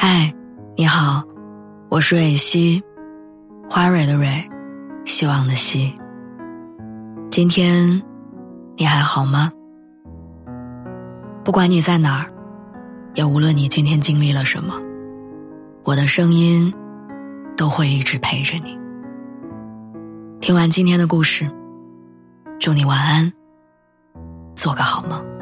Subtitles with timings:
[0.00, 0.32] 嗨，
[0.76, 1.24] 你好，
[1.88, 2.80] 我是蕊希，
[3.68, 4.48] 花蕊的蕊，
[5.04, 5.92] 希望的希。
[7.32, 8.00] 今天
[8.76, 9.50] 你还好吗？
[11.44, 12.32] 不管你在哪儿，
[13.14, 14.80] 也无论你今天经历了什么，
[15.82, 16.72] 我的声音
[17.56, 18.78] 都会一直陪着你。
[20.38, 21.50] 听完今天的故事，
[22.60, 23.32] 祝你晚安，
[24.54, 25.37] 做个好梦。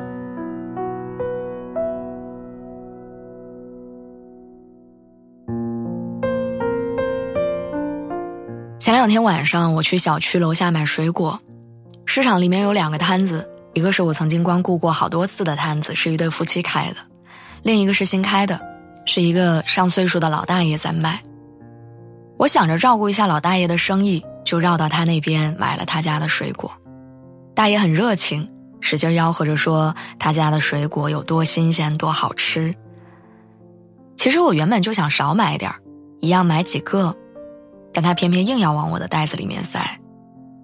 [8.86, 11.40] 前两天晚上，我去小区楼下买水果，
[12.04, 16.98] 市场里面有两个摊子，一个是我曾经光顾过好多次的摊子，是一对夫妻开的；
[17.64, 18.60] 另一个是新开的，
[19.04, 21.20] 是一个上岁数的老大爷在卖。
[22.38, 26.70] 我想着照顾一下老大爷的生意，就绕到他那边买了他家的水果。
[27.56, 28.48] 大爷很热情，
[28.80, 32.72] 使劲吆喝着说他家的水果有多新鲜、多好吃。
[34.16, 35.72] 其实我原本就想少买点
[36.20, 37.12] 一样买几个。
[37.96, 39.80] 但他偏偏硬要往我的袋子里面塞，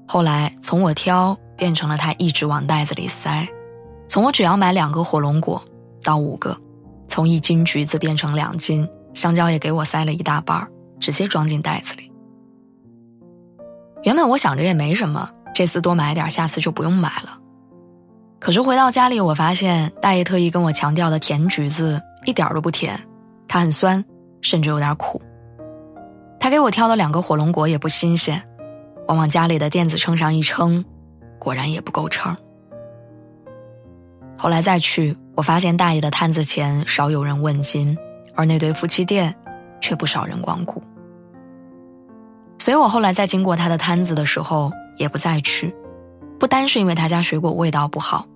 [0.07, 3.49] 后来从我挑变成了他一直往袋子里塞，
[4.07, 5.65] 从我只要买两个火龙果
[6.03, 6.55] 到五个，
[7.09, 10.69] 从一斤橘子变成两斤，香蕉也给我塞了一大半儿，
[11.01, 12.13] 直接装进袋子里。
[14.03, 17.39] 原本我想着也没什么，这次多买点，下次就不用买了。
[18.39, 23.01] 可是回到家里，我发现大爷特意跟我强调的甜橘子一点都不甜，
[23.49, 24.05] 它很酸，
[24.43, 25.19] 甚至有点苦。
[26.43, 28.43] 他给我挑的两个火龙果也不新鲜，
[29.07, 30.85] 我往家里的电子秤上一称，
[31.39, 32.37] 果然也不够称。
[34.37, 37.97] 后来再去，我发现大爷的摊子前少有人问津，
[38.35, 39.33] 而那对夫妻店
[39.81, 40.83] 却不少人光顾。
[42.59, 45.73] 所以我后来在经过他的摊子的时候也不再去，
[46.41, 48.27] 不单是因为他家水果味道不好，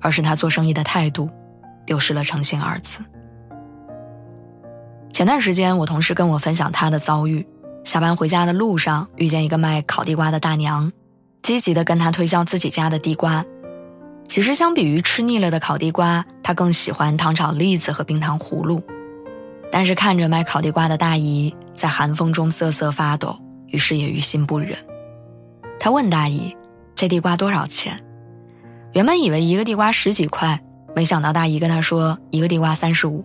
[0.00, 1.28] 而是他做生意的态度，
[1.84, 3.00] 丢失了诚信二字。
[5.24, 7.46] 前段时间，我同事跟我分享他的遭遇：
[7.82, 10.92] 下班回家的路上，遇见一个卖烤地瓜的大娘，
[11.42, 13.42] 积极的跟他推销自己家的地瓜。
[14.28, 18.82] 其实，相比于吃腻了的烤地瓜，他更喜欢糖炒栗子和冰糖葫芦。
[19.72, 23.34] 但是看着卖烤地瓜的大姨在寒风中瑟瑟发抖，
[23.68, 24.76] 于是也于心不忍。
[25.80, 26.54] 他问大姨
[26.94, 27.98] ：“这地瓜多少钱？”
[28.92, 30.60] 原本以为一个地瓜十几块，
[30.94, 33.24] 没想到大姨跟他说：“一个地瓜三十五。”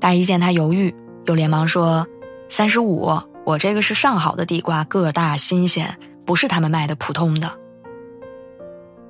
[0.00, 0.94] 大姨见他犹豫，
[1.26, 2.06] 又连忙说
[2.48, 3.10] ：“三十五，
[3.44, 7.50] 我这个是上好的地瓜，个大新鲜，不是他们卖的普通的。”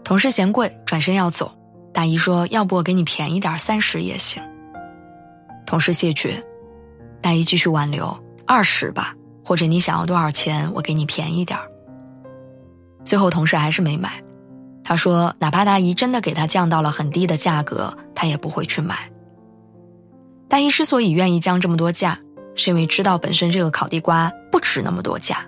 [0.02, 1.52] 同事嫌贵，转身要走。
[1.92, 4.42] 大姨说：“要不我给你便宜点，三十也行。”
[5.66, 6.42] 同事谢绝。
[7.20, 11.58] 大姨继续挽留：“二十吧，或者你想要多少钱，我给你便宜点
[13.04, 14.22] 最后同事还是没买。
[14.82, 19.10] 他说：“哪怕大姨真的给他降到了很低的价格，他也不会去买。”
[20.48, 22.18] 大姨之所以愿意降这么多价，
[22.54, 25.44] 是因为知道本身这个烤地瓜不值那么多价。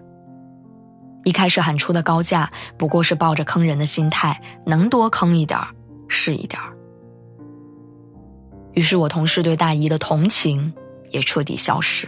[1.25, 5.69] 一开始喊出的高价，不过是抱着坑人的心态，能多坑一点儿
[6.09, 6.77] 是一点儿
[8.75, 10.73] 于是我同事对大姨的同情
[11.11, 12.07] 也彻底消失。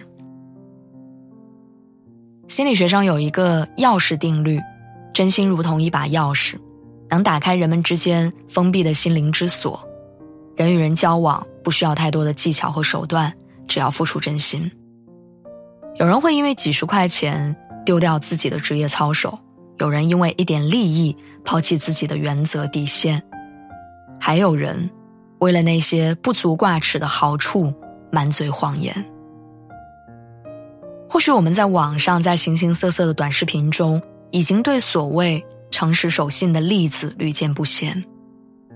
[2.49, 4.61] 心理学上有一个钥匙定律：
[5.13, 6.57] 真心如同一把钥匙，
[7.09, 9.83] 能打开人们之间封闭的心灵之锁。
[10.57, 11.47] 人与人交往。
[11.63, 13.33] 不需要太多的技巧和手段，
[13.67, 14.71] 只要付出真心。
[15.97, 19.39] 有人会因为几十块钱丢掉自己的职业操守，
[19.79, 23.23] 有人因为一点利益抛弃自己的原则底线，
[24.19, 24.91] 还有人
[25.39, 27.73] 为了那些不足挂齿的好处
[28.11, 29.05] 满嘴谎言。
[31.09, 34.01] 或许我们在网上，在形形色色的短视频中，
[34.31, 38.03] 已经对所谓诚实守信的例子屡见不鲜。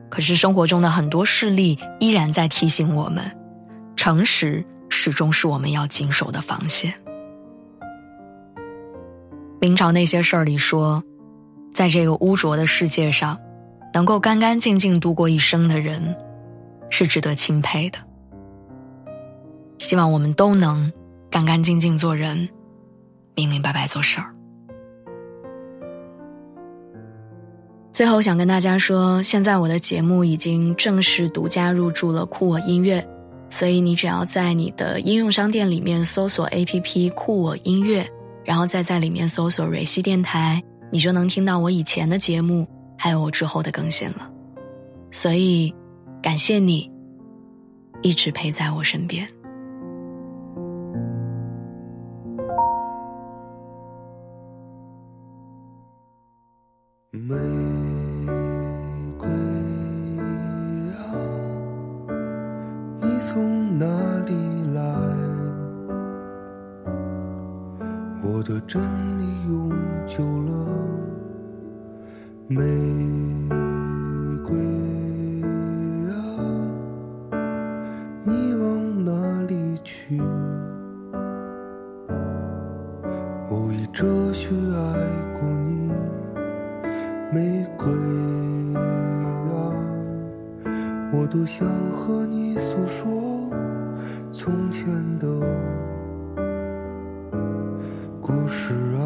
[0.09, 3.25] 可是生活中的很多事例依然在提醒我们，
[3.97, 6.95] 诚实始终是我们要谨守的防线。
[9.61, 11.03] 明朝那些事儿里说，
[11.75, 13.39] 在这个污浊的世界上，
[13.93, 16.15] 能够干干净净度过一生的人，
[16.91, 17.99] 是值得钦佩的。
[19.79, 20.93] 希望我们都能
[21.31, 22.49] 干干净净做人，
[23.35, 24.36] 明明白白做事儿。
[27.97, 33.03] 最后想跟大家说，现在我的节目已经正式独家入驻了酷我音乐，
[33.49, 38.07] 所以你只要在你的应用商店里面搜索 APP 酷我音乐，
[38.45, 40.63] 然后再在里面搜索蕊希电台，
[40.93, 44.31] 你就能听到我以前的节目，还有我之后的更新了。
[45.11, 45.75] 所以，
[46.23, 46.91] 感谢你，
[48.03, 49.27] 一直陪在我身边。
[68.29, 68.83] 我的真
[69.21, 69.71] 理永
[70.05, 70.53] 久了，
[72.49, 72.59] 玫
[74.43, 74.59] 瑰
[76.11, 76.13] 啊，
[78.25, 80.21] 你往哪里去？
[83.49, 84.75] 我以哲学爱
[85.39, 85.93] 过你，
[87.33, 87.89] 玫瑰
[88.75, 89.55] 啊，
[91.13, 93.49] 我多想和你诉说
[94.33, 94.85] 从前
[95.21, 95.27] 的。
[98.27, 98.99] 故事啊，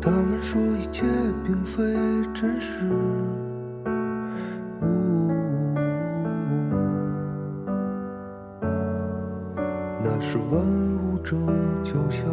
[0.00, 1.04] 他们说一切
[1.44, 1.82] 并非
[2.32, 2.86] 真实，
[4.80, 5.28] 呜
[10.02, 10.62] 那是万
[10.96, 11.46] 物正
[11.82, 12.24] 交响。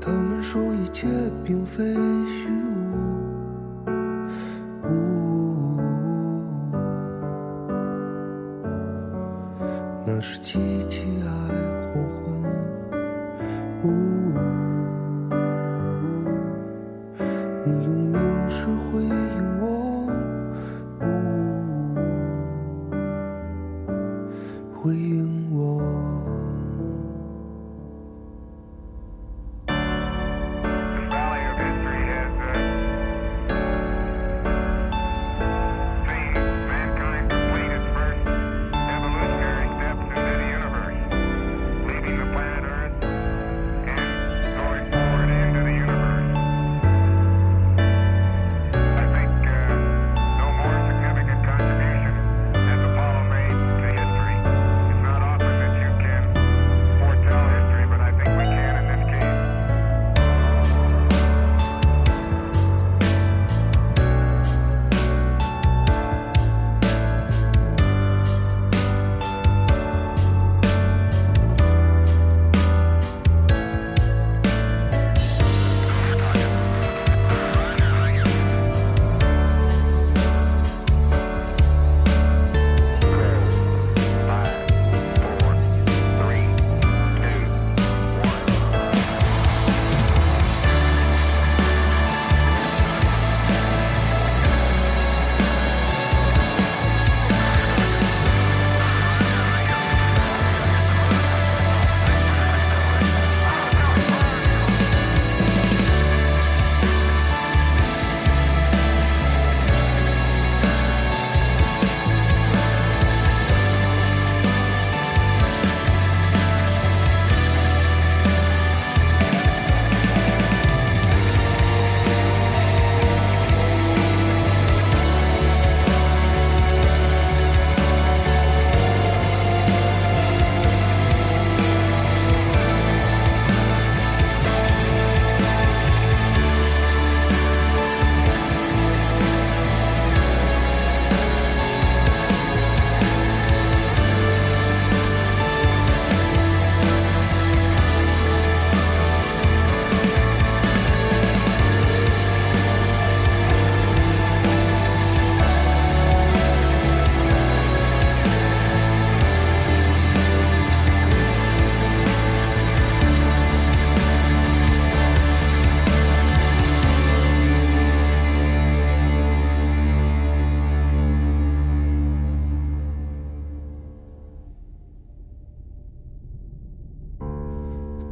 [0.00, 1.08] 他们说一切
[1.42, 1.82] 并非
[2.28, 2.48] 虚
[10.06, 10.58] 那是凄
[10.88, 11.28] 凄爱
[11.92, 12.02] 黄
[13.82, 14.29] 昏，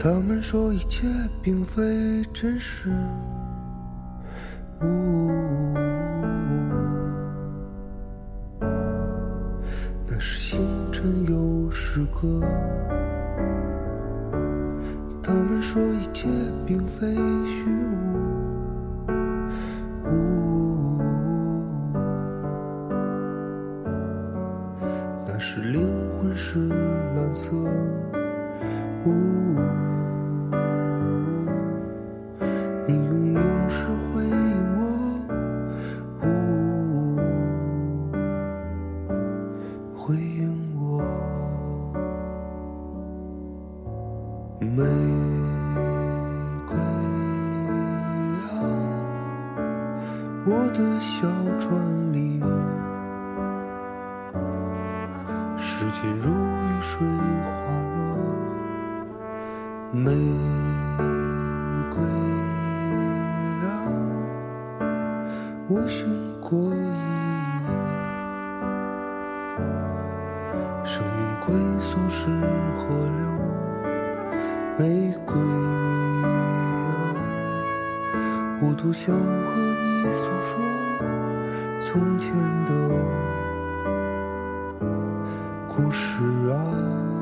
[0.01, 1.09] 他们说一切
[1.43, 2.89] 并非真实，
[4.81, 5.29] 呜，
[10.07, 10.61] 那是星
[10.93, 12.41] 辰又是歌。
[15.21, 16.29] 他们说一切
[16.65, 17.15] 并非
[17.45, 18.08] 虚无，
[55.79, 57.53] 时间如雨水滑
[57.95, 58.03] 落
[59.93, 60.13] 玫
[61.89, 62.03] 瑰
[63.63, 63.71] 啊
[65.69, 66.05] 我寻
[66.41, 66.83] 过意
[70.83, 71.17] 生命
[71.47, 72.27] 归宿是
[72.75, 73.23] 河流
[74.81, 75.41] 玫瑰
[76.25, 76.27] 啊
[78.61, 79.55] 我多想和
[79.85, 80.59] 你诉说
[81.85, 83.38] 从前的。
[85.79, 87.18] 故事啊。